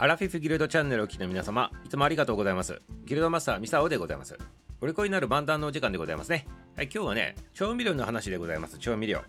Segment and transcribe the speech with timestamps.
[0.00, 2.80] アラフィフギルドチャンネルをお聞きの皆様、いつもありがとうございます。
[3.04, 4.38] ギルドマスターミサオでございます。
[4.80, 6.46] お利口になる万端のお時間でございますね。
[6.76, 8.78] はい、今日はね、調味料の話でございます。
[8.78, 9.22] 調味料。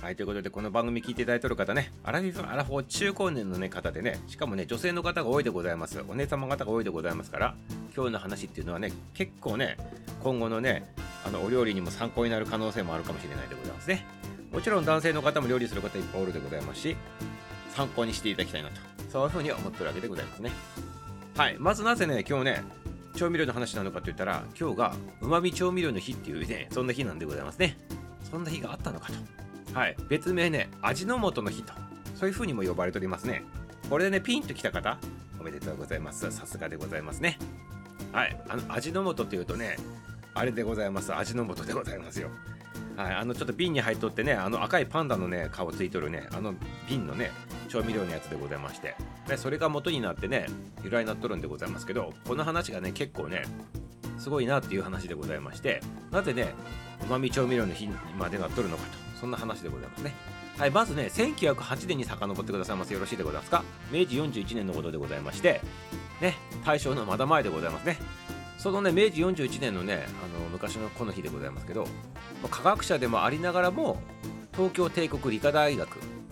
[0.00, 6.00] はい、ということで、この番組聞いていただいている方ね、アラフィフ、アラフォー中高年の、ね、方でね、しかもね、女性の方が多いでございます。
[6.06, 7.56] お姉様方が多いでございますから、
[7.92, 9.76] 今日の話っていうのはね、結構ね、
[10.22, 10.94] 今後のね、
[11.26, 14.06] あのお料理にも参考になる可能性もあるかもしれないでございますね。
[14.52, 16.96] もちろん男性の方も料理する方いっぱいおるでございますし、
[17.74, 20.50] 参考にしていただきたいなと、そういうふうに思ってるわけでございますね。
[21.36, 22.64] はい、まずなぜね、今日ね、
[23.14, 27.76] 調味料の話なのかといったら、今日がうまみ調味料の日っていうね、そんな日なんでございますね。
[28.30, 29.78] そんな日があったのかと。
[29.78, 31.74] はい、別名ね、味の素の日と、
[32.14, 33.44] そういうふうにも呼ばれておりますね。
[33.90, 34.96] これでね、ピンときた方、
[35.38, 36.30] おめでとうございます。
[36.30, 37.38] さすがでございますね。
[38.12, 39.76] はい、あの味の素っていうとね、
[40.32, 41.14] あれでございます。
[41.14, 42.30] 味の素でございますよ。
[42.96, 46.54] はい、あのちょっと瓶に入っとってね、あの赤いパンダのね、顔ついとるね、あの
[46.88, 47.30] 瓶のね、
[47.68, 48.94] 調味料のやつでございまして、
[49.26, 50.46] でそれが元になってね、
[50.84, 53.44] 由来になっとるんでございますけど、この話がね、結構ね、
[54.18, 56.54] すごいなっていう話でございまして、なぜね、
[57.04, 58.90] うまみ調味料の日までなっとるのかと、
[59.20, 60.14] そんな話でございますね。
[60.58, 62.92] はい、まずね、1908年に遡ってくださいます。
[62.92, 63.64] よろしいでございますか？
[63.90, 65.62] 明治41年のことでございまして、
[66.20, 67.96] ね、大正のまだ前でございますね。
[68.58, 71.84] そのね、明治41年のね、あの昔のこの日でございますけど、
[72.48, 74.00] 科学者でもありながらも、
[74.52, 75.88] 東京帝国理科大学、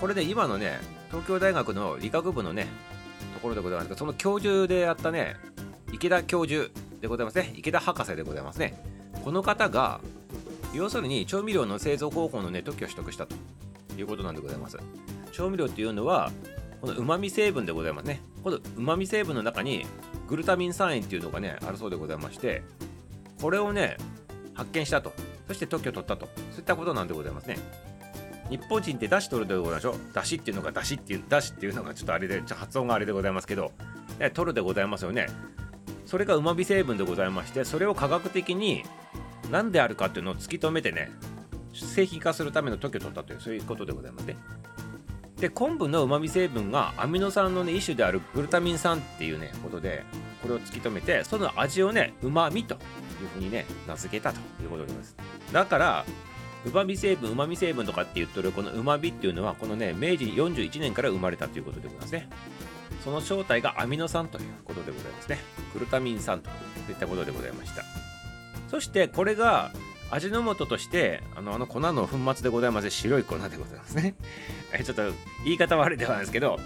[0.00, 0.78] これね、今のね、
[1.10, 2.66] 東京大学の理学部のね、
[3.34, 5.36] ところでございますけど、その教授であったね、
[5.92, 8.82] 池田教授でございますね、池田博士でございますね。
[9.24, 10.00] この方が、
[10.72, 13.36] 要するに調味料の製造方法のね、特許を取得したと
[13.96, 14.78] いうことなんでございます。
[15.32, 16.30] 調味料っていうのは、
[16.80, 18.20] この旨味成分でございますね。
[18.42, 19.86] この旨味成分の中に
[20.28, 22.62] グルタミン酸塩っていうのがね、あるそうでございまして、
[23.40, 23.96] これをね、
[24.54, 25.12] 発見したと。
[25.46, 26.26] そして特許を取ったと。
[26.26, 27.58] そういったことなんでございますね。
[28.50, 29.94] 日本人って出汁取るでございましょう。
[30.14, 33.72] 出汁っていうのが出汁っていう、出汁っていうのがちょっとあれで、発音があれでございますけど、
[34.34, 35.26] 取るでございますよね。
[36.06, 38.84] それが旨味成分でございまして、それを科学的に
[39.50, 41.10] 何であるかっていうのを突き止めてね、
[41.72, 44.36] 製品化するための特許を取ったという、そういうことでございますね。
[45.44, 50.04] で昆布のうまみ成分がアミノ酸の、ね、一種であるグルタミン酸っていうねことで
[50.40, 52.78] これを突き止めてその味をねうまみと
[53.28, 55.16] ふうにね名付けたということです。
[55.52, 56.04] だから
[56.66, 62.28] うまみ成分うまみ成分とかって言っとるこのうまみっていうのはこのね明治41年から生まれたということでございますね。
[63.04, 65.38] その正体がアミノ酸ということでございますね。
[65.74, 66.48] グルタミン酸と
[66.90, 67.82] いったことでございました。
[68.68, 69.72] そしてこれが
[70.10, 72.90] 味の素としてあのあの粉の粉末でございます。
[72.90, 74.14] 白い粉でございますね。
[74.84, 75.02] ちょっと
[75.44, 76.58] 言い方悪いではないですけど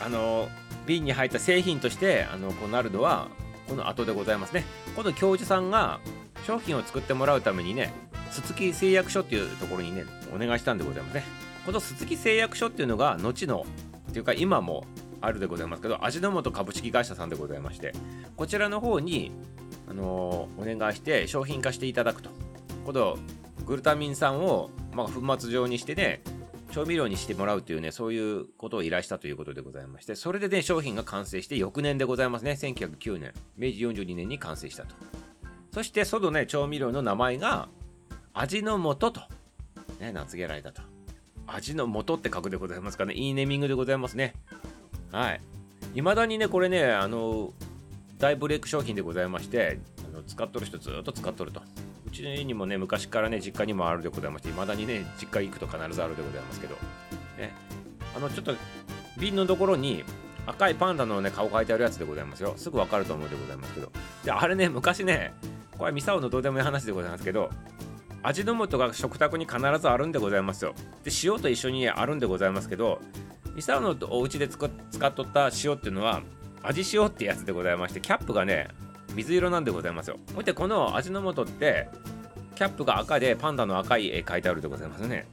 [0.00, 0.48] あの
[0.86, 3.28] 瓶に入った製品としてあのこうなるのは
[3.70, 4.64] この後でございますね。
[4.96, 6.00] この教授さんが
[6.44, 7.92] 商品を作ってもらうためにね
[8.32, 10.04] すつき製薬所っていうところにね
[10.34, 11.22] お願いしたんでございますね。
[11.64, 13.64] このすつき製薬所っていうのが後の
[14.10, 14.84] っていうか今も
[15.20, 17.92] あるでございますけど味の素株式会社さんでございまして
[18.36, 19.30] こちらの方に
[19.88, 22.30] あのお願いして商品化していただくと。
[22.84, 23.18] この
[23.66, 26.22] グルタミン酸を、まあ、粉末状にしてね
[26.70, 32.52] 調味料にしてもらうというね、そういうことを依頼したということでございまして、それでね、商品が完成して翌年でございますね。
[32.52, 34.94] 1909年、明治42年に完成したと。
[35.72, 37.68] そして、そのね、調味料の名前が、
[38.32, 39.20] 味の素と、
[39.98, 40.82] ね、名付けられたと。
[41.46, 43.14] 味の素って書くでございますかね。
[43.14, 44.34] いいネーミングでございますね。
[45.10, 45.40] はい。
[45.94, 47.52] 未だにね、これね、あの、
[48.18, 51.62] 大ブレイク商品でございまして、あの使っとる人ずっと使っとると。
[52.06, 56.74] うちにもね、昔からね、実家にもあるでございまして、いまだにね、実家行くと必ずあるでございますけど、
[57.38, 57.54] ね、
[58.16, 58.54] あの、ちょっと、
[59.18, 60.04] 瓶のところに
[60.46, 62.54] 赤いパンダのね、顔描いてあるやつでございますよ。
[62.56, 63.92] すぐわかると思うでございますけど。
[64.24, 65.34] で、あれね、昔ね、
[65.78, 67.50] これ、ミサオのどうでもいい話でございますけど、
[68.22, 70.74] 味の素が食卓に必ずあるんでございますよ。
[71.04, 73.00] で、塩と一緒にあるんでございますけど、
[73.54, 74.70] ミサオのお家で使っ
[75.12, 76.22] とった塩っていうのは、
[76.62, 78.68] 味塩ってやつでございまして、キャップがね、
[79.14, 80.18] 水色なんでございますよ。
[80.34, 81.88] ほいで、この味の素って、
[82.54, 85.26] キャップが赤でパンダの赤い絵描いてあるでございますね。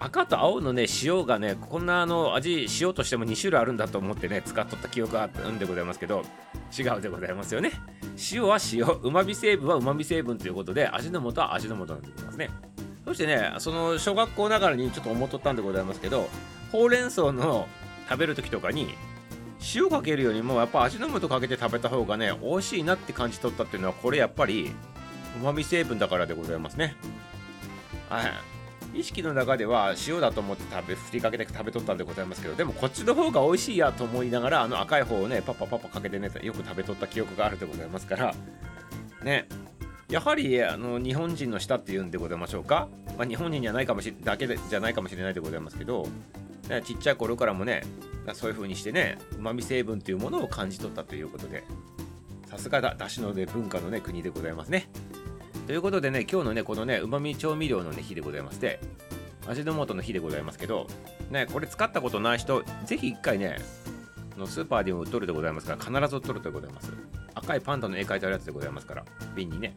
[0.00, 6.22] 赤と青のね、塩がね、こんなあの味、塩としても2種類あるんだと思ってね、使っとった記憶があるんでございますけど、
[6.78, 7.72] 違うでございますよね。
[8.32, 12.50] 塩は塩、うまみ成分はうまみ成分ということで、味の素は味の素なんでございますね。
[13.04, 16.28] そしてね、その小学校ながらにちょっと思っとったんでございますけど、
[16.70, 17.66] ほうれん草の
[18.08, 18.94] 食べる時とかに、
[19.74, 24.70] 塩かけるよりもやっぱ味の素かけて食べた方がね美味しいなって感じ取ったっていうのはこれやっぱり
[25.40, 26.96] うまみ成分だからでございますね。
[28.08, 28.32] はい。
[28.94, 38.34] 意識の中では塩だと思って食べ振りかけて食べとったんでございますけどでもこっちの方が美味しいやと思いながらあの赤い方をねパパパパかけてねよく食べとった記憶があるでございますから
[39.22, 39.46] ね
[40.08, 42.88] やはりあの日本人の舌っていうんでございましょうか、
[43.18, 46.08] まあ、日本人じゃないかもしだけでじゃないかもしれないでございますけど、
[46.70, 47.82] ね、ちっちゃい頃からもね
[48.34, 51.64] そういう風にしてねうまみ成分というものを感じ取ったということで
[52.46, 54.88] さすがだだしのね文化のね国でございますね。
[55.66, 58.80] ということでね今日のねこのねうまみ調味料のね日でございまして
[59.46, 60.86] 味の素の日でございますけど
[61.30, 63.58] ねこれ使ったことない人ぜひ一回ね
[64.38, 66.92] のスーパーでも売っとるでございますから必ず売っとるでございます。
[67.34, 69.04] 赤いパンダの絵描いてあるやつでございますから
[69.34, 69.76] 瓶にね。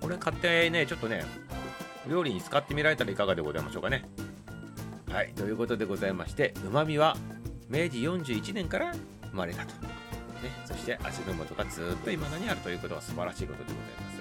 [0.00, 1.24] これ買ってねちょっとね
[2.08, 4.08] 料理に使ってみられたらいかがでございましょうかね。
[5.10, 7.16] はいということでございましてうまみは
[7.70, 8.92] 明治41年から
[9.30, 9.88] 生まれたと、ね、
[10.64, 14.12] そして味の素がずっと今だにあるということは素晴らしいことでございま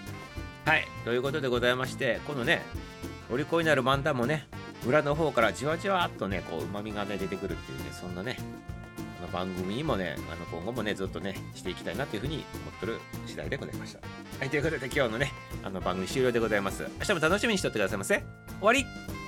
[0.65, 0.69] す。
[0.69, 2.61] はいということでございましてこのね
[3.31, 4.47] お利口になる漫談もね
[4.85, 8.37] 裏の方からじわじわっとねこうまみがね出てくるっていうねそんなね
[9.19, 12.43] この番組にもねあの今後もねずっとねしていきたいなというふうに思
[12.77, 13.99] ってる次第でございました。
[14.39, 16.83] はいということで今日のねあの番組終了でございます。
[16.99, 18.23] 明日も楽しみにしておってくださいませ。
[18.59, 19.18] 終わり。